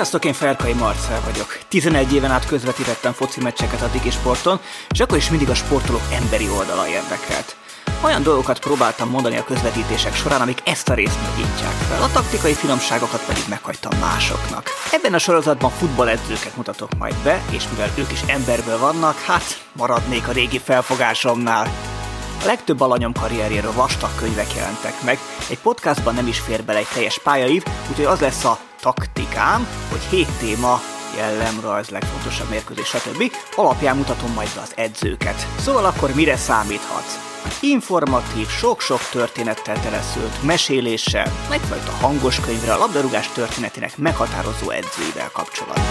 [0.00, 1.58] Sziasztok, én Ferkai Marcel vagyok.
[1.68, 6.02] 11 éven át közvetítettem foci meccseket a Digi Sporton, és akkor is mindig a sportolók
[6.12, 7.56] emberi oldala érdekelt.
[8.04, 12.52] Olyan dolgokat próbáltam mondani a közvetítések során, amik ezt a részt megítják fel, a taktikai
[12.52, 14.68] finomságokat pedig meghagytam másoknak.
[14.92, 20.28] Ebben a sorozatban futballedzőket mutatok majd be, és mivel ők is emberből vannak, hát maradnék
[20.28, 21.70] a régi felfogásomnál.
[22.42, 25.18] A legtöbb alanyom karrierjéről vastag könyvek jelentek meg,
[25.48, 30.00] egy podcastban nem is fér bele egy teljes pályaív, úgyhogy az lesz a taktikám, hogy
[30.10, 30.80] hét téma,
[31.16, 33.32] jellemrajz, legfontosabb mérkőzés, stb.
[33.56, 35.46] alapján mutatom majd be az edzőket.
[35.58, 37.18] Szóval akkor mire számíthatsz?
[37.60, 45.84] Informatív, sok-sok történettel teleszült meséléssel, egyfajta hangos könyvre a labdarúgás történetének meghatározó edzőivel kapcsolatban.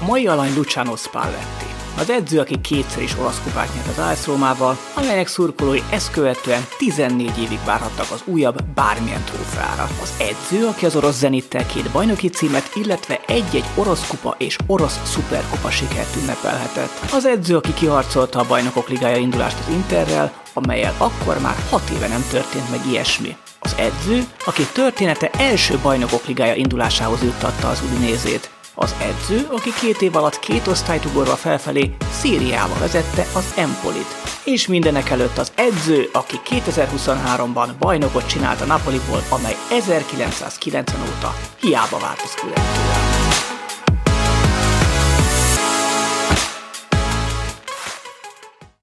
[0.00, 1.81] A mai alany Luciano Spalletti.
[1.98, 6.66] Az edző, aki kétszer is olasz kupát nyert az AS Rómával, amelynek szurkolói ezt követően
[6.78, 9.88] 14 évig várhattak az újabb bármilyen trófeára.
[10.02, 15.00] Az edző, aki az orosz zenittel két bajnoki címet, illetve egy-egy orosz kupa és orosz
[15.04, 17.12] szuperkupa sikert ünnepelhetett.
[17.12, 22.08] Az edző, aki kiharcolta a bajnokok ligája indulást az Interrel, amelyel akkor már 6 éve
[22.08, 23.36] nem történt meg ilyesmi.
[23.58, 30.02] Az edző, aki története első bajnokok ligája indulásához juttatta az Udinézét, az edző, aki két
[30.02, 34.14] év alatt két osztályt ugorva felfelé Szíriába vezette az Empolit.
[34.44, 41.98] És mindenek előtt az edző, aki 2023-ban bajnokot csinált a Napoliból, amely 1990 óta hiába
[41.98, 42.60] várt a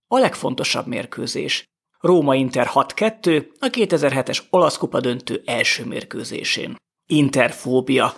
[0.07, 1.63] A legfontosabb mérkőzés.
[1.99, 6.75] Róma Inter 6-2 a 2007-es olasz kupa döntő első mérkőzésén.
[7.05, 8.13] Interfóbia.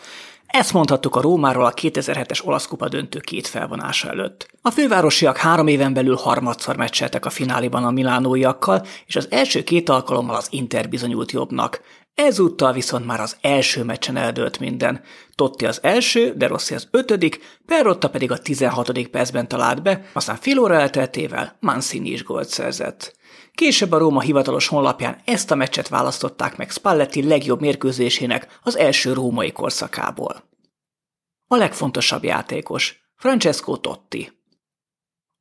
[0.52, 4.48] Ezt mondhattuk a Rómáról a 2007-es olasz kupa döntő két felvonása előtt.
[4.62, 9.90] A fővárosiak három éven belül harmadszor meccseltek a fináliban a milánóiakkal, és az első két
[9.90, 11.82] alkalommal az Inter bizonyult jobbnak.
[12.16, 15.02] Ezúttal viszont már az első meccsen eldőlt minden.
[15.36, 19.08] Totti az első, de Rossi az ötödik, Perrotta pedig a 16.
[19.08, 23.20] percben talált be, aztán fél óra elteltével Mancini is gólt szerzett.
[23.56, 29.14] Később a Róma hivatalos honlapján ezt a meccset választották meg Spalletti legjobb mérkőzésének az első
[29.14, 30.44] római korszakából.
[31.48, 34.32] A legfontosabb játékos, Francesco Totti.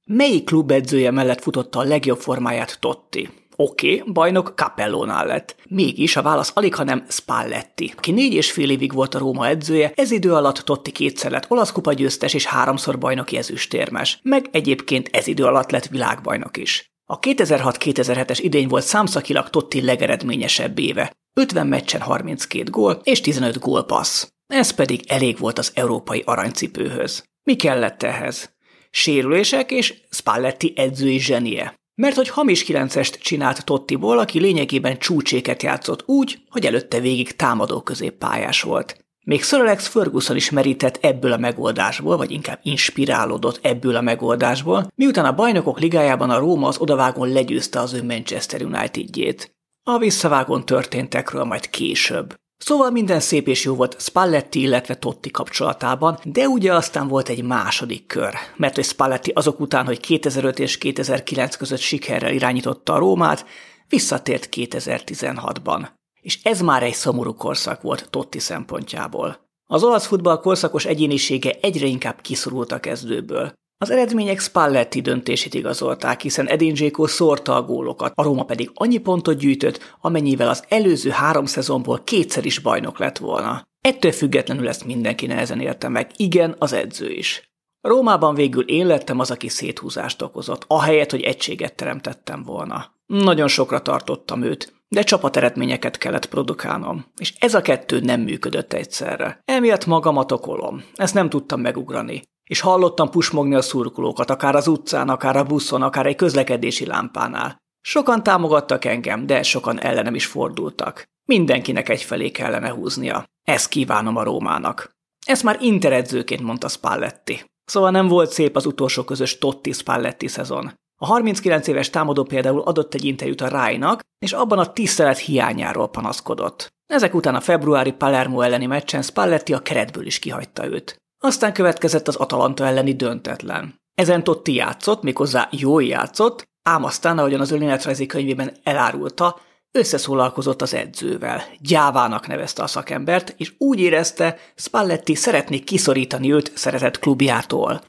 [0.06, 3.28] Melyik klub edzője mellett futotta a legjobb formáját Totti?
[3.56, 5.56] Oké, okay, bajnok Capellónál lett.
[5.68, 9.92] Mégis a válasz alig, hanem Spalletti, aki négy és fél évig volt a Róma edzője,
[9.94, 15.08] ez idő alatt Totti kétszer lett olasz kupa győztes és háromszor bajnoki ezüstérmes, meg egyébként
[15.12, 16.90] ez idő alatt lett világbajnok is.
[17.10, 21.12] A 2006-2007-es idény volt számszakilag Totti legeredményesebb éve.
[21.34, 24.26] 50 meccsen 32 gól és 15 gólpassz.
[24.46, 27.24] Ez pedig elég volt az európai aranycipőhöz.
[27.42, 28.52] Mi kellett ehhez?
[28.90, 31.74] Sérülések és Spalletti edzői zsenie.
[31.94, 37.80] Mert hogy hamis kilencest csinált Tottiból, aki lényegében csúcséket játszott úgy, hogy előtte végig támadó
[37.80, 39.04] középpályás volt.
[39.24, 44.92] Még Sir Alex Ferguson is merített ebből a megoldásból, vagy inkább inspirálódott ebből a megoldásból,
[44.94, 49.54] miután a bajnokok ligájában a Róma az odavágon legyőzte az ő Manchester United-jét.
[49.82, 52.38] A visszavágon történtekről majd később.
[52.56, 57.44] Szóval minden szép és jó volt Spalletti, illetve Totti kapcsolatában, de ugye aztán volt egy
[57.44, 62.98] második kör, mert hogy Spalletti azok után, hogy 2005 és 2009 között sikerrel irányította a
[62.98, 63.46] Rómát,
[63.88, 65.86] visszatért 2016-ban
[66.20, 69.48] és ez már egy szomorú korszak volt Totti szempontjából.
[69.66, 73.52] Az olasz futball korszakos egyénisége egyre inkább kiszorult a kezdőből.
[73.78, 78.98] Az eredmények Spalletti döntését igazolták, hiszen Edin Dzeko szórta a gólokat, a Róma pedig annyi
[78.98, 83.68] pontot gyűjtött, amennyivel az előző három szezonból kétszer is bajnok lett volna.
[83.80, 87.50] Ettől függetlenül ezt mindenki nehezen érte meg, igen, az edző is.
[87.80, 92.94] Rómában végül én lettem az, aki széthúzást okozott, ahelyett, hogy egységet teremtettem volna.
[93.06, 99.40] Nagyon sokra tartottam őt, de csapateredményeket kellett produkálnom, és ez a kettő nem működött egyszerre.
[99.44, 105.08] Emiatt magamat okolom, ezt nem tudtam megugrani, és hallottam pusmogni a szurkolókat, akár az utcán,
[105.08, 107.56] akár a buszon, akár egy közlekedési lámpánál.
[107.80, 111.04] Sokan támogattak engem, de sokan ellenem is fordultak.
[111.24, 113.24] Mindenkinek egyfelé kellene húznia.
[113.42, 114.90] Ezt kívánom a Rómának.
[115.26, 117.44] Ezt már interedzőként mondta Spalletti.
[117.64, 120.72] Szóval nem volt szép az utolsó közös Totti Spalletti szezon.
[121.02, 125.88] A 39 éves támadó például adott egy interjút a Rájnak, és abban a tisztelet hiányáról
[125.88, 126.68] panaszkodott.
[126.86, 130.96] Ezek után a februári Palermo elleni meccsen Spalletti a keretből is kihagyta őt.
[131.22, 133.74] Aztán következett az Atalanta elleni döntetlen.
[133.94, 139.40] Ezen Totti játszott, méghozzá jól játszott, ám aztán, ahogyan az önéletrajzi könyvében elárulta,
[139.72, 141.42] összeszólalkozott az edzővel.
[141.58, 147.80] Gyávának nevezte a szakembert, és úgy érezte, Spalletti szeretné kiszorítani őt szeretett klubjától.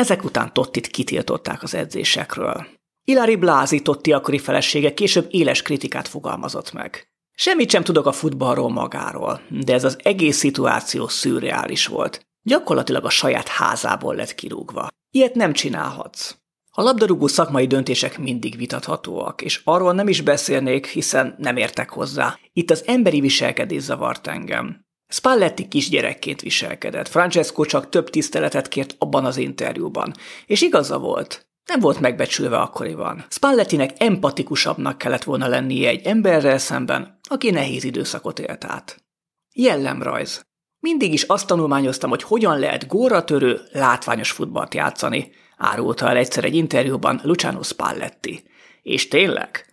[0.00, 2.66] Ezek után Tottit kitiltották az edzésekről.
[3.04, 7.08] Ilari Blázi Totti akkori felesége később éles kritikát fogalmazott meg.
[7.32, 12.20] Semmit sem tudok a futballról magáról, de ez az egész szituáció szürreális volt.
[12.42, 14.88] Gyakorlatilag a saját házából lett kirúgva.
[15.10, 16.36] Ilyet nem csinálhatsz.
[16.70, 22.38] A labdarúgó szakmai döntések mindig vitathatóak, és arról nem is beszélnék, hiszen nem értek hozzá.
[22.52, 24.84] Itt az emberi viselkedés zavart engem.
[25.12, 30.14] Spalletti kisgyerekként viselkedett, Francesco csak több tiszteletet kért abban az interjúban,
[30.46, 31.48] és igaza volt.
[31.66, 33.24] Nem volt megbecsülve akkoriban.
[33.28, 39.04] Spallettinek empatikusabbnak kellett volna lennie egy emberrel szemben, aki nehéz időszakot élt át.
[39.52, 40.40] Jellemrajz.
[40.80, 46.54] Mindig is azt tanulmányoztam, hogy hogyan lehet góratörő, látványos futballt játszani, árulta el egyszer egy
[46.54, 48.42] interjúban Luciano Spalletti.
[48.82, 49.66] És tényleg?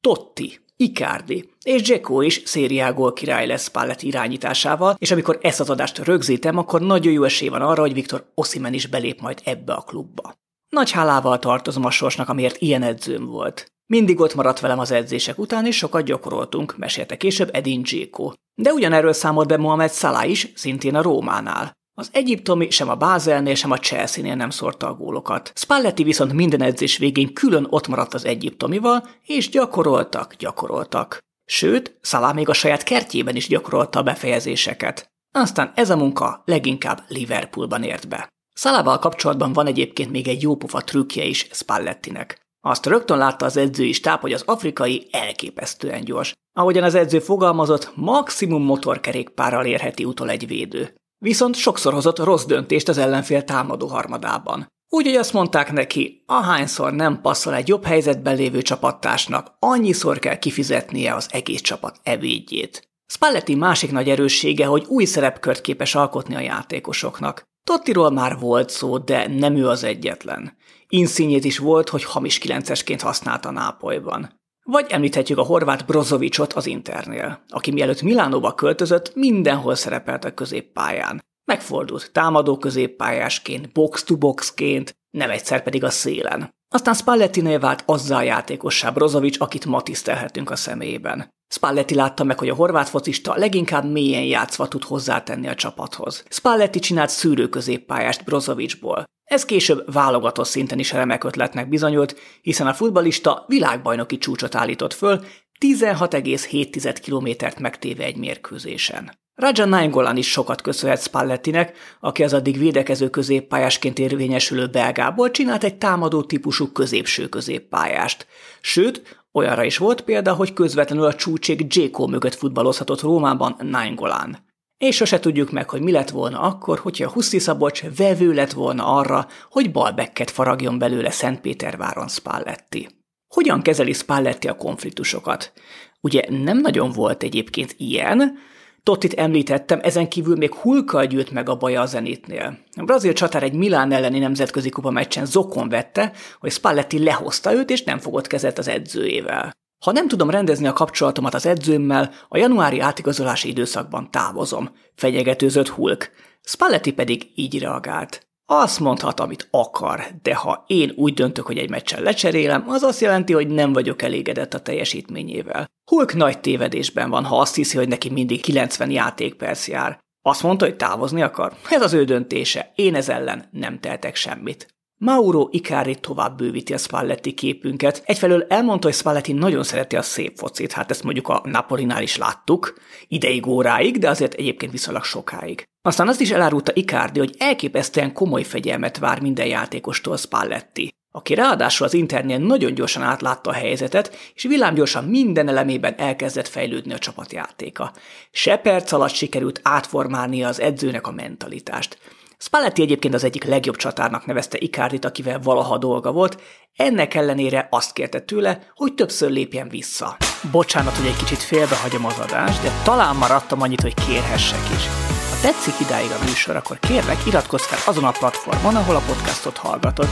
[0.00, 5.98] Totti, Icardi és Dzeko is szériágól király lesz Spalletti irányításával, és amikor ezt az adást
[5.98, 9.80] rögzítem, akkor nagyon jó esély van arra, hogy Viktor Osimen is belép majd ebbe a
[9.80, 10.34] klubba.
[10.68, 13.66] Nagy hálával tartozom a sorsnak, amiért ilyen edzőm volt.
[13.86, 18.32] Mindig ott maradt velem az edzések után, és sokat gyakoroltunk, mesélte később Edin Dzeko.
[18.54, 21.72] De ugyanerről számolt be Mohamed Salah is, szintén a Rómánál.
[21.94, 25.52] Az egyiptomi sem a Bázelnél, sem a Chelsea-nél nem szórta a gólokat.
[25.54, 31.18] Spalletti viszont minden edzés végén külön ott maradt az egyiptomival, és gyakoroltak, gyakoroltak.
[31.44, 35.10] Sőt, Salah még a saját kertjében is gyakorolta a befejezéseket.
[35.32, 38.28] Aztán ez a munka leginkább Liverpoolban ért be.
[38.54, 42.40] Szalával kapcsolatban van egyébként még egy jópofa trükkje is Spallettinek.
[42.60, 46.32] Azt rögtön látta az edzői stáb, hogy az afrikai elképesztően gyors.
[46.52, 50.94] Ahogyan az edző fogalmazott, maximum motorkerékpárral érheti utol egy védő.
[51.22, 54.66] Viszont sokszor hozott rossz döntést az ellenfél támadó harmadában.
[54.88, 60.38] Úgy, hogy azt mondták neki, ahányszor nem passzol egy jobb helyzetben lévő csapattársnak, annyiszor kell
[60.38, 62.88] kifizetnie az egész csapat evédjét.
[63.06, 67.42] Spalletti másik nagy erőssége, hogy új szerepkört képes alkotni a játékosoknak.
[67.64, 70.56] Tottiról már volt szó, de nem ő az egyetlen.
[70.88, 74.40] Inszínyét is volt, hogy hamis kilencesként használta Nápolyban.
[74.64, 81.20] Vagy említhetjük a horvát Brozovicsot az Internél, aki mielőtt Milánóba költözött, mindenhol szerepelt a középpályán.
[81.44, 86.50] Megfordult támadó középpályásként, box-to-boxként, nem egyszer pedig a szélen.
[86.74, 91.30] Aztán Spallettinél vált azzal a játékossá Brozovic, akit ma tisztelhetünk a személyében.
[91.54, 96.24] Spalletti látta meg, hogy a horvát focista leginkább mélyen játszva tud hozzátenni a csapathoz.
[96.28, 99.04] Spalletti csinált szűrő középpályást Brozovicsból.
[99.32, 105.24] Ez később válogatott szinten is remek ötletnek bizonyult, hiszen a futbalista világbajnoki csúcsot állított föl,
[105.60, 109.18] 16,7 kilométert megtéve egy mérkőzésen.
[109.34, 115.78] Raja Nainggolan is sokat köszönhet Spallettinek, aki az addig védekező középpályásként érvényesülő belgából csinált egy
[115.78, 118.26] támadó típusú középső középpályást.
[118.60, 124.50] Sőt, olyanra is volt példa, hogy közvetlenül a csúcség Jékó mögött futballozhatott Rómában Nainggolan.
[124.82, 128.86] És sose tudjuk meg, hogy mi lett volna akkor, hogyha Huszti Szabocs vevő lett volna
[128.86, 132.88] arra, hogy balbekket faragjon belőle Szentpéterváron Spalletti.
[133.34, 135.52] Hogyan kezeli Spalletti a konfliktusokat?
[136.00, 138.38] Ugye nem nagyon volt egyébként ilyen,
[138.82, 142.58] Tottit említettem, ezen kívül még Hulka gyűlt meg a baja a zenitnél.
[142.76, 147.70] A brazil csatár egy Milán elleni nemzetközi kupa meccsen zokon vette, hogy Spalletti lehozta őt
[147.70, 149.52] és nem fogott kezet az edzőjével.
[149.82, 156.10] Ha nem tudom rendezni a kapcsolatomat az edzőmmel, a januári átigazolási időszakban távozom, fenyegetőzött Hulk.
[156.42, 158.26] Spalletti pedig így reagált.
[158.46, 163.00] Azt mondhat, amit akar, de ha én úgy döntök, hogy egy meccsen lecserélem, az azt
[163.00, 165.70] jelenti, hogy nem vagyok elégedett a teljesítményével.
[165.84, 170.00] Hulk nagy tévedésben van, ha azt hiszi, hogy neki mindig 90 játékperc jár.
[170.22, 171.52] Azt mondta, hogy távozni akar?
[171.70, 172.72] Ez az ő döntése.
[172.74, 174.74] Én ez ellen nem teltek semmit.
[175.04, 178.02] Mauro Icardi tovább bővíti a Spalletti képünket.
[178.04, 182.16] Egyfelől elmondta, hogy Spalletti nagyon szereti a szép focit, hát ezt mondjuk a Napolinál is
[182.16, 182.74] láttuk,
[183.08, 185.64] ideig óráig, de azért egyébként viszonylag sokáig.
[185.82, 191.86] Aztán azt is elárulta Icardi, hogy elképesztően komoly fegyelmet vár minden játékostól Spalletti aki ráadásul
[191.86, 197.92] az internél nagyon gyorsan átlátta a helyzetet, és villámgyorsan minden elemében elkezdett fejlődni a csapatjátéka.
[198.30, 201.98] Se perc alatt sikerült átformálnia az edzőnek a mentalitást.
[202.44, 206.40] Spalletti egyébként az egyik legjobb csatárnak nevezte Ikárdit, akivel valaha dolga volt,
[206.76, 210.16] ennek ellenére azt kérte tőle, hogy többször lépjen vissza.
[210.50, 214.86] Bocsánat, hogy egy kicsit félbehagyom az adást, de talán maradtam annyit, hogy kérhessek is.
[215.30, 219.56] Ha tetszik idáig a műsor, akkor kérlek, iratkozz fel azon a platformon, ahol a podcastot
[219.56, 220.08] hallgatod.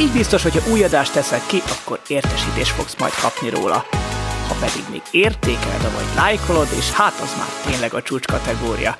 [0.00, 3.84] Így biztos, hogyha új adást teszek ki, akkor értesítést fogsz majd kapni róla.
[4.62, 8.96] Pedig még értékeled, vagy lájkolod, és hát az már tényleg a csúcs kategória.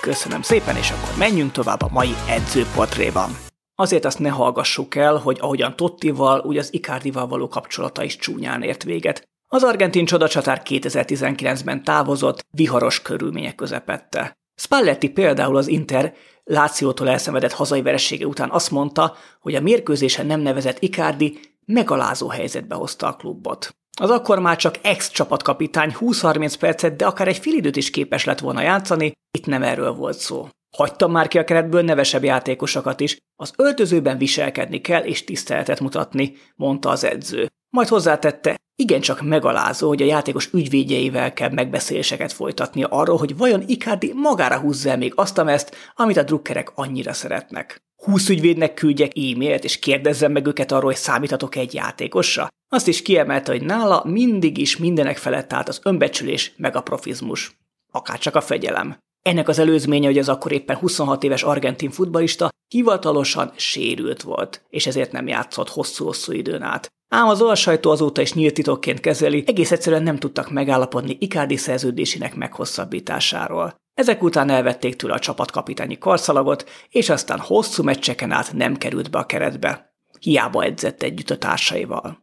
[0.00, 3.30] Köszönöm szépen, és akkor menjünk tovább a mai edzőportréban.
[3.74, 8.62] Azért azt ne hallgassuk el, hogy ahogyan Tottival, úgy az Icardival való kapcsolata is csúnyán
[8.62, 9.28] ért véget.
[9.48, 14.32] Az argentin csodacsatár 2019-ben távozott, viharos körülmények közepette.
[14.54, 20.40] Spalletti például az Inter Lációtól elszenvedett hazai veresége után azt mondta, hogy a mérkőzésen nem
[20.40, 23.74] nevezett Icardi megalázó helyzetbe hozta a klubot.
[24.00, 28.60] Az akkor már csak ex-csapatkapitány 20-30 percet, de akár egy filidőt is képes lett volna
[28.60, 30.48] játszani, itt nem erről volt szó.
[30.76, 36.36] Hagytam már ki a keretből nevesebb játékosokat is, az öltözőben viselkedni kell és tiszteletet mutatni,
[36.56, 37.50] mondta az edző.
[37.70, 44.12] Majd hozzátette, igencsak megalázó, hogy a játékos ügyvédjeivel kell megbeszéléseket folytatnia arról, hogy vajon Icardi
[44.14, 47.82] magára húzza -e még azt a mezt, amit a drukkerek annyira szeretnek.
[47.96, 52.48] Húsz ügyvédnek küldjek e-mailt, és kérdezzem meg őket arról, hogy számíthatok egy játékosra?
[52.68, 57.56] Azt is kiemelte, hogy nála mindig is mindenek felett állt az önbecsülés meg a profizmus.
[57.90, 58.96] Akárcsak a fegyelem.
[59.28, 64.86] Ennek az előzménye, hogy az akkor éppen 26 éves argentin futbalista hivatalosan sérült volt, és
[64.86, 66.88] ezért nem játszott hosszú-hosszú időn át.
[67.08, 71.56] Ám az olasz sajtó azóta is nyílt titokként kezeli, egész egyszerűen nem tudtak megállapodni Icardi
[71.56, 73.74] szerződésének meghosszabbításáról.
[73.94, 79.18] Ezek után elvették tőle a csapatkapitányi karszalagot, és aztán hosszú meccseken át nem került be
[79.18, 79.94] a keretbe.
[80.20, 82.22] Hiába edzett együtt a társaival.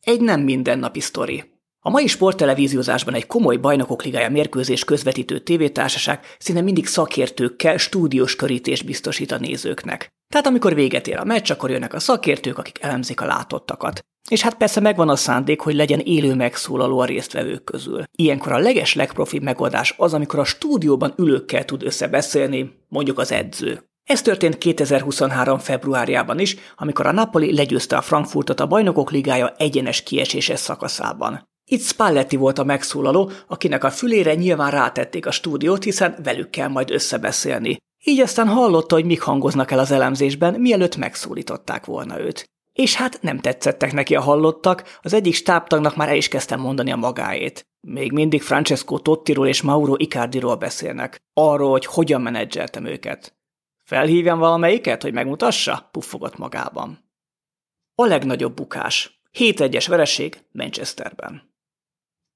[0.00, 1.52] Egy nem mindennapi sztori.
[1.84, 8.84] A mai sporttelevíziózásban egy komoly bajnokok ligája mérkőzés közvetítő tévétársaság szinte mindig szakértőkkel stúdiós körítést
[8.84, 10.08] biztosít a nézőknek.
[10.32, 14.00] Tehát amikor véget ér a meccs, akkor jönnek a szakértők, akik elemzik a látottakat.
[14.30, 18.02] És hát persze megvan a szándék, hogy legyen élő megszólaló a résztvevők közül.
[18.12, 23.82] Ilyenkor a leges legprofibb megoldás az, amikor a stúdióban ülőkkel tud összebeszélni, mondjuk az edző.
[24.04, 25.58] Ez történt 2023.
[25.58, 31.50] februárjában is, amikor a Napoli legyőzte a Frankfurtot a Bajnokok Ligája egyenes kieséses szakaszában.
[31.72, 36.68] Itt Spalletti volt a megszólaló, akinek a fülére nyilván rátették a stúdiót, hiszen velük kell
[36.68, 37.76] majd összebeszélni.
[38.04, 42.44] Így aztán hallotta, hogy mik hangoznak el az elemzésben, mielőtt megszólították volna őt.
[42.72, 46.92] És hát nem tetszettek neki a hallottak, az egyik stábtagnak már el is kezdtem mondani
[46.92, 47.66] a magáét.
[47.80, 51.22] Még mindig Francesco Tottiról és Mauro Icardiról beszélnek.
[51.34, 53.36] Arról, hogy hogyan menedzseltem őket.
[53.84, 55.88] Felhívjam valamelyiket, hogy megmutassa?
[55.92, 56.98] Puffogott magában.
[57.94, 59.22] A legnagyobb bukás.
[59.38, 61.50] 7-1-es vereség Manchesterben.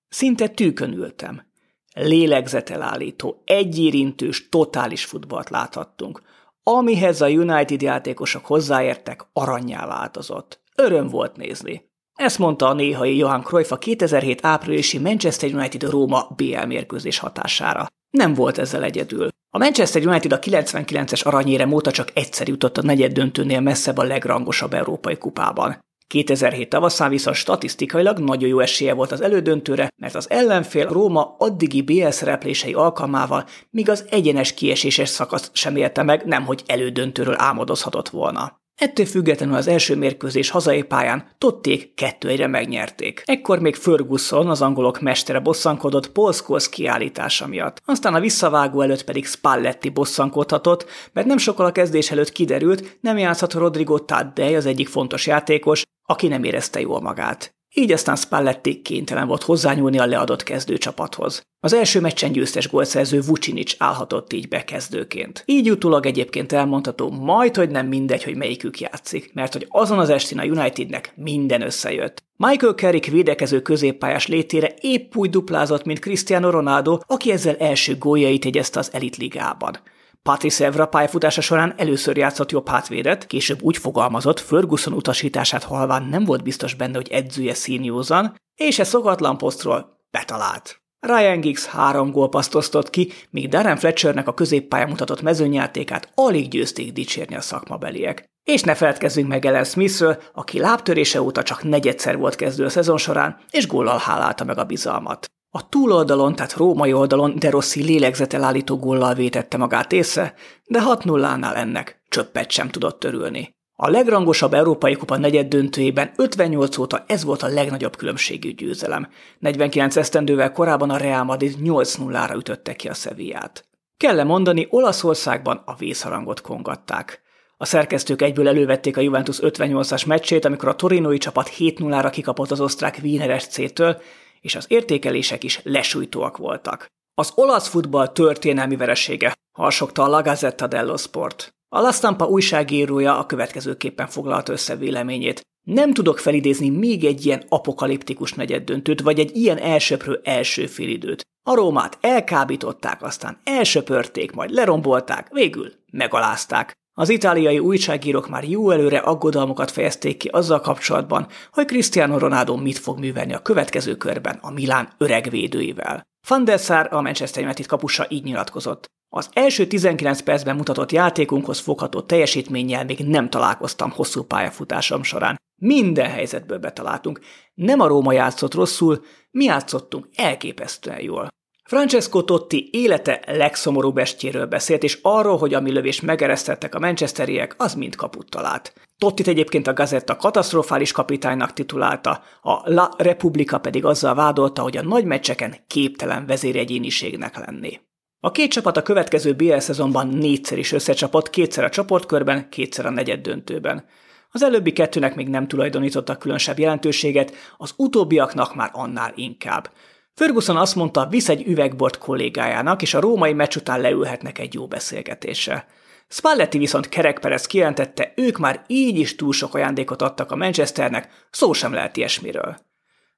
[0.08, 1.46] Szinte tűkön ültem.
[1.94, 6.22] Lélegzetelállító, egyérintős, totális futballt láthattunk.
[6.62, 10.60] Amihez a United játékosok hozzáértek, aranyjá változott.
[10.74, 11.90] Öröm volt nézni.
[12.14, 17.86] Ezt mondta a néhai Johan Cruyff a 2007 áprilisi Manchester United-Róma BL mérkőzés hatására.
[18.10, 19.28] Nem volt ezzel egyedül.
[19.50, 24.02] A Manchester United a 99-es aranyérem óta csak egyszer jutott a negyed döntőnél messzebb a
[24.02, 25.84] legrangosabb európai kupában.
[26.06, 31.82] 2007 tavaszán viszont statisztikailag nagyon jó esélye volt az elődöntőre, mert az ellenfél Róma addigi
[31.82, 38.64] BL szereplései alkalmával még az egyenes kieséses szakaszt sem érte meg, nemhogy elődöntőről álmodozhatott volna.
[38.76, 43.22] Ettől függetlenül az első mérkőzés hazai pályán Totték kettő egyre megnyerték.
[43.24, 47.82] Ekkor még Ferguson, az angolok mestere bosszankodott Paul Scholes kiállítása miatt.
[47.84, 53.18] Aztán a visszavágó előtt pedig Spalletti bosszankodhatott, mert nem sokkal a kezdés előtt kiderült, nem
[53.18, 57.56] játszhat Rodrigo Taddei, az egyik fontos játékos, aki nem érezte jól magát.
[57.78, 61.42] Így aztán Spalletti kénytelen volt hozzányúlni a leadott kezdőcsapathoz.
[61.60, 65.42] Az első meccsen győztes gólszerző Vucinic állhatott így be kezdőként.
[65.46, 70.08] Így utólag egyébként elmondható majd, hogy nem mindegy, hogy melyikük játszik, mert hogy azon az
[70.08, 72.22] estén a Unitednek minden összejött.
[72.36, 78.44] Michael Carrick védekező középpályás létére épp úgy duplázott, mint Cristiano Ronaldo, aki ezzel első góljait
[78.44, 79.78] jegyezte az elitligában.
[80.26, 86.24] Patrice Evra pályafutása során először játszott jobb hátvédet, később úgy fogalmazott, Ferguson utasítását halván nem
[86.24, 90.80] volt biztos benne, hogy edzője színjózan, és e szokatlan posztról betalált.
[91.06, 96.92] Ryan Giggs három gólpaszt osztott ki, míg Darren Fletchernek a középpályán mutatott mezőnyjátékát alig győzték
[96.92, 98.24] dicsérni a szakmabeliek.
[98.44, 102.98] És ne feledkezzünk meg Ellen Smithről, aki lábtörése óta csak negyedszer volt kezdő a szezon
[102.98, 105.26] során, és góllal hálálta meg a bizalmat.
[105.56, 110.34] A túloldalon, tehát római oldalon De Rossi lélegzetelállító góllal vétette magát észre,
[110.64, 113.54] de 6 0 nál ennek csöppet sem tudott törülni.
[113.76, 119.08] A legrangosabb Európai Kupa negyed döntőjében 58 óta ez volt a legnagyobb különbségű győzelem.
[119.38, 123.64] 49 esztendővel korábban a Real Madrid 8-0-ra ütötte ki a Sevillát.
[123.96, 127.20] Kell mondani, Olaszországban a vészharangot kongatták.
[127.56, 132.60] A szerkesztők egyből elővették a Juventus 58-as meccsét, amikor a torinói csapat 7-0-ra kikapott az
[132.60, 134.00] osztrák Wiener SC-től,
[134.46, 136.86] és az értékelések is lesújtóak voltak.
[137.14, 141.54] Az olasz futball történelmi veresége, harsogta a La Gazzetta dello Sport.
[141.68, 145.40] A La Stampa újságírója a következőképpen foglalta össze véleményét.
[145.66, 151.22] Nem tudok felidézni még egy ilyen apokaliptikus negyeddöntőt, vagy egy ilyen elsöprő első félidőt.
[151.48, 156.72] A Rómát elkábították, aztán elsöpörték, majd lerombolták, végül megalázták.
[156.98, 162.78] Az itáliai újságírók már jó előre aggodalmukat fejezték ki azzal kapcsolatban, hogy Cristiano Ronaldo mit
[162.78, 166.02] fog művelni a következő körben a Milán öreg védőivel.
[166.28, 168.86] Van der Sar, a Manchester United kapusa így nyilatkozott.
[169.08, 175.36] Az első 19 percben mutatott játékunkhoz fogható teljesítménnyel még nem találkoztam hosszú pályafutásom során.
[175.62, 177.20] Minden helyzetből betaláltunk.
[177.54, 181.28] Nem a Róma játszott rosszul, mi játszottunk elképesztően jól.
[181.66, 187.74] Francesco Totti élete legszomorúbb estjéről beszélt, és arról, hogy ami lövés megeresztettek a manchesteriek, az
[187.74, 188.72] mind kaput talált.
[188.98, 194.82] Tottit egyébként a Gazetta katasztrofális kapitánynak titulálta, a La Repubblica pedig azzal vádolta, hogy a
[194.82, 197.80] nagy meccseken képtelen vezéregyéniségnek lenni.
[198.20, 202.90] A két csapat a következő BL szezonban négyszer is összecsapott, kétszer a csoportkörben, kétszer a
[202.90, 203.84] negyed döntőben.
[204.30, 209.70] Az előbbi kettőnek még nem tulajdonítottak különösebb jelentőséget, az utóbbiaknak már annál inkább.
[210.16, 214.66] Ferguson azt mondta, visz egy üvegbort kollégájának, és a római meccs után leülhetnek egy jó
[214.66, 215.66] beszélgetésre.
[216.08, 221.52] Spalletti viszont kerekperec kijelentette, ők már így is túl sok ajándékot adtak a Manchesternek, szó
[221.52, 222.56] sem lehet ilyesmiről.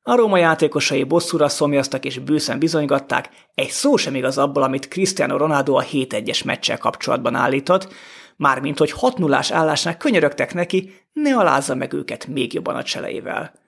[0.02, 5.36] A Róma játékosai bosszúra szomjaztak és bőszen bizonygatták, egy szó sem igaz abból, amit Cristiano
[5.36, 7.92] Ronaldo a 7-1-es meccsel kapcsolatban állított,
[8.36, 13.66] mármint hogy 6 0 állásnál könyörögtek neki, ne alázza meg őket még jobban a cseleivel.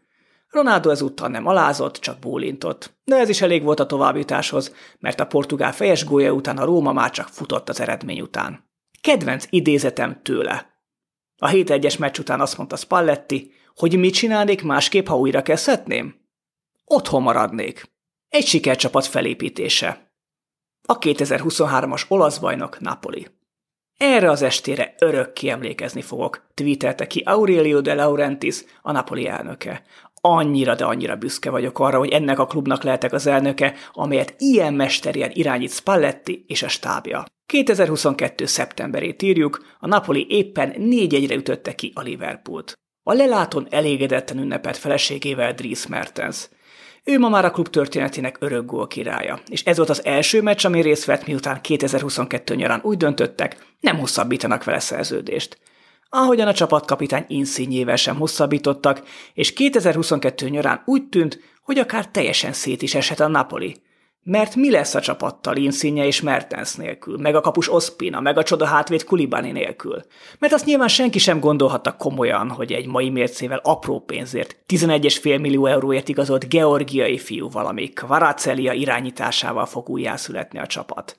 [0.51, 2.99] Ronaldo ezúttal nem alázott, csak bólintott.
[3.05, 6.93] De ez is elég volt a továbbjutáshoz, mert a portugál fejes gólya után a Róma
[6.93, 8.71] már csak futott az eredmény után.
[9.01, 10.71] Kedvenc idézetem tőle.
[11.37, 16.15] A 7-1-es meccs után azt mondta Spalletti, hogy mit csinálnék másképp, ha újra kezdhetném?
[16.85, 17.91] Otthon maradnék.
[18.29, 20.13] Egy sikercsapat felépítése.
[20.83, 23.27] A 2023-as olasz bajnok Napoli.
[23.97, 29.83] Erre az estére örökké emlékezni fogok, tweetelte ki Aurelio de Laurentiis, a Napoli elnöke.
[30.21, 34.75] Annyira, de annyira büszke vagyok arra, hogy ennek a klubnak lehetek az elnöke, amelyet ilyen
[34.75, 37.25] mesterien irányít Spalletti és a stábja.
[37.47, 38.47] 2022.
[38.47, 42.79] szeptemberét írjuk, a Napoli éppen négy egyre ütötte ki a Liverpoolt.
[43.03, 46.49] A leláton elégedetten ünnepelt feleségével Dries Mertens.
[47.05, 50.67] Ő ma már a klub történetének örök gól királya, és ez volt az első meccs,
[50.67, 55.59] ami részt vett, miután 2022 nyarán úgy döntöttek, nem hosszabbítanak vele szerződést.
[56.11, 59.03] Ahogyan a csapatkapitány inszínyével sem hosszabbítottak,
[59.35, 63.77] és 2022 nyarán úgy tűnt, hogy akár teljesen szét is eshet a Napoli–
[64.23, 68.43] mert mi lesz a csapattal Insigne és Mertens nélkül, meg a kapus Ospina, meg a
[68.43, 70.03] csoda hátvéd Kulibani nélkül?
[70.39, 75.67] Mert azt nyilván senki sem gondolhatta komolyan, hogy egy mai mércével apró pénzért, 11,5 millió
[75.67, 81.19] euróért igazolt georgiai fiú valami Kvaracelia irányításával fog újjászületni a csapat.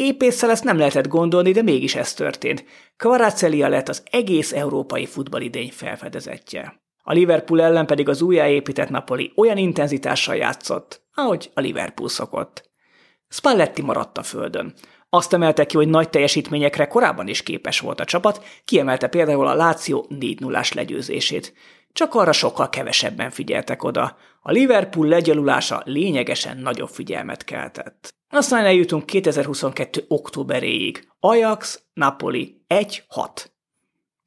[0.00, 2.64] Épésszel ezt nem lehetett gondolni, de mégis ez történt.
[2.96, 6.80] Kvaracelia lett az egész európai futballidény felfedezetje.
[7.02, 12.70] A Liverpool ellen pedig az újjáépített Napoli olyan intenzitással játszott, ahogy a Liverpool szokott.
[13.28, 14.74] Spalletti maradt a földön.
[15.10, 19.54] Azt emelte ki, hogy nagy teljesítményekre korábban is képes volt a csapat, kiemelte például a
[19.54, 21.52] Láció 4 0 legyőzését.
[21.98, 24.16] Csak arra sokkal kevesebben figyeltek oda.
[24.40, 28.14] A Liverpool legyalulása lényegesen nagyobb figyelmet keltett.
[28.28, 30.04] Aztán eljutunk 2022.
[30.08, 31.08] októberéig.
[31.20, 33.44] Ajax, Napoli 1-6.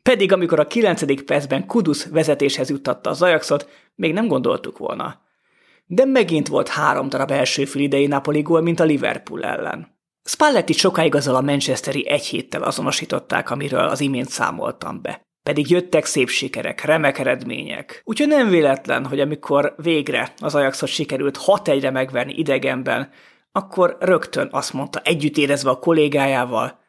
[0.01, 1.23] Pedig amikor a 9.
[1.25, 5.21] percben Kudus vezetéshez juttatta az Ajaxot, még nem gondoltuk volna
[5.85, 9.99] de megint volt három darab első idei Napoli gól, mint a Liverpool ellen.
[10.23, 15.30] Spalletti sokáig azzal a Manchesteri egy héttel azonosították, amiről az imént számoltam be.
[15.43, 18.01] Pedig jöttek szép sikerek, remek eredmények.
[18.05, 23.09] Úgyhogy nem véletlen, hogy amikor végre az Ajaxot sikerült 6-1-re megverni idegenben,
[23.51, 26.79] akkor rögtön azt mondta együtt érezve a kollégájával,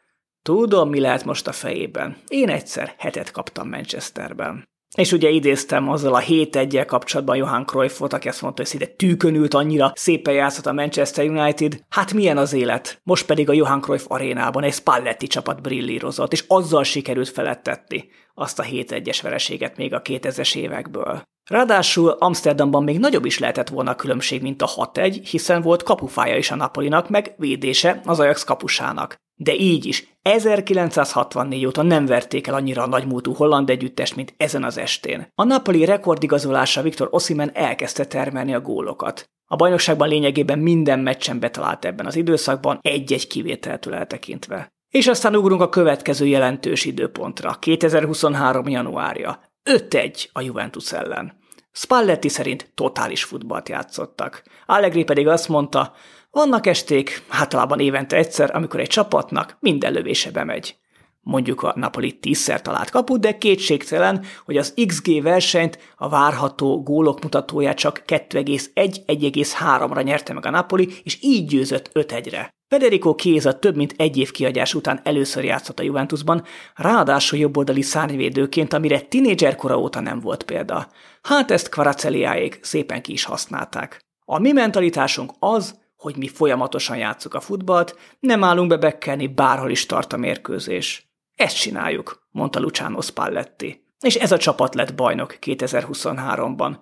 [0.43, 2.17] tudom, mi lehet most a fejében.
[2.29, 4.69] Én egyszer hetet kaptam Manchesterben.
[4.97, 8.87] És ugye idéztem azzal a 7 1 kapcsolatban Johan Cruyffot, aki azt mondta, hogy szinte
[8.87, 11.85] tűkönült annyira szépen játszott a Manchester United.
[11.89, 13.01] Hát milyen az élet?
[13.03, 18.59] Most pedig a Johan Cruyff arénában egy Spalletti csapat brillírozott, és azzal sikerült felettetni azt
[18.59, 21.23] a 7-1-es vereséget még a 2000-es évekből.
[21.51, 26.37] Ráadásul Amsterdamban még nagyobb is lehetett volna a különbség, mint a 6-1, hiszen volt kapufája
[26.37, 29.17] is a Napolinak, meg védése az Ajax kapusának.
[29.43, 34.65] De így is, 1964 óta nem verték el annyira a nagymúltú holland együttest, mint ezen
[34.65, 35.27] az estén.
[35.35, 39.31] A Napoli rekordigazolása Viktor Osimen elkezdte termelni a gólokat.
[39.47, 44.73] A bajnokságban lényegében minden meccsen betalált ebben az időszakban, egy-egy kivételtől eltekintve.
[44.89, 48.69] És aztán ugrunk a következő jelentős időpontra, 2023.
[48.69, 49.41] januárja.
[49.71, 51.41] 5-1 a Juventus ellen.
[51.73, 54.43] Spalletti szerint totális futballt játszottak.
[54.67, 55.93] Allegri pedig azt mondta,
[56.33, 60.77] vannak esték, általában évente egyszer, amikor egy csapatnak minden lövése bemegy.
[61.21, 67.23] Mondjuk a Napoli tízszer talált kaput, de kétségtelen, hogy az XG versenyt a várható gólok
[67.23, 72.55] mutatóját csak 2,1-1,3-ra nyerte meg a Napoli, és így győzött 5-1-re.
[72.69, 78.73] Federico Chiesa több mint egy év kiadás után először játszott a Juventusban, ráadásul jobboldali szárnyvédőként,
[78.73, 80.89] amire tinédzser kora óta nem volt példa.
[81.23, 84.01] Hát ezt Kvaraceliáék szépen ki is használták.
[84.25, 89.71] A mi mentalitásunk az, hogy mi folyamatosan játszuk a futballt, nem állunk be bekkelni, bárhol
[89.71, 91.11] is tart a mérkőzés.
[91.37, 93.87] Ezt csináljuk, mondta Luciano Spalletti.
[94.01, 96.77] És ez a csapat lett bajnok 2023-ban.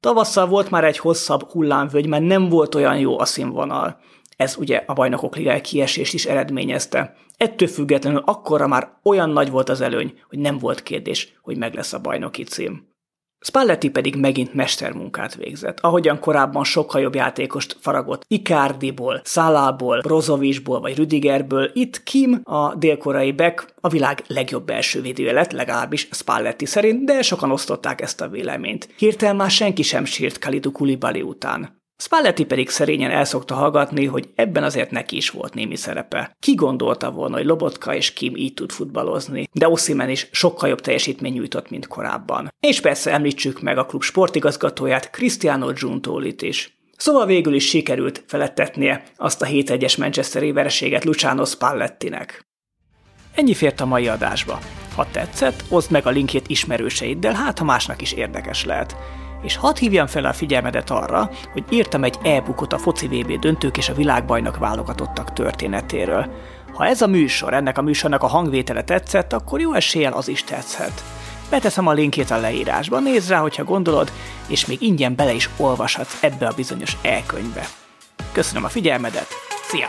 [0.00, 4.00] Tavasszal volt már egy hosszabb hullámvölgy, mert nem volt olyan jó a színvonal.
[4.36, 7.16] Ez ugye a bajnokok ligája kiesést is eredményezte.
[7.36, 11.74] Ettől függetlenül akkora már olyan nagy volt az előny, hogy nem volt kérdés, hogy meg
[11.74, 12.89] lesz a bajnoki cím.
[13.42, 20.96] Spalletti pedig megint mestermunkát végzett, ahogyan korábban sokkal jobb játékost faragott Icardiból, Szalából, Brozovisból vagy
[20.96, 27.04] Rüdigerből, itt Kim, a délkorai back, a világ legjobb belső védője lett, legalábbis Spalletti szerint,
[27.04, 28.88] de sokan osztották ezt a véleményt.
[28.96, 31.79] Hirtelen már senki sem sírt Kalidu Kulibali után.
[32.00, 36.36] Spalletti pedig szerényen elszokta hallgatni, hogy ebben azért neki is volt némi szerepe.
[36.38, 40.80] Ki gondolta volna, hogy Lobotka és Kim így tud futballozni, de Ossimen is sokkal jobb
[40.80, 42.52] teljesítmény nyújtott, mint korábban.
[42.60, 46.78] És persze említsük meg a klub sportigazgatóját, Cristiano Giuntolit is.
[46.96, 52.46] Szóval végül is sikerült felettetnie azt a 7-1-es Manchesteri vereséget Luciano Spallettinek.
[53.34, 54.58] Ennyi fért a mai adásba.
[54.94, 58.96] Ha tetszett, oszd meg a linkjét ismerőseiddel, hát ha másnak is érdekes lehet
[59.42, 63.76] és hadd hívjam fel a figyelmedet arra, hogy írtam egy e-bookot a foci VB döntők
[63.76, 66.26] és a világbajnok válogatottak történetéről.
[66.72, 70.44] Ha ez a műsor, ennek a műsornak a hangvétele tetszett, akkor jó eséllyel az is
[70.44, 71.04] tetszhet.
[71.50, 74.12] Beteszem a linkét a leírásba, nézd rá, hogyha gondolod,
[74.46, 77.66] és még ingyen bele is olvashatsz ebbe a bizonyos e-könyvbe.
[78.32, 79.28] Köszönöm a figyelmedet,
[79.62, 79.86] szia!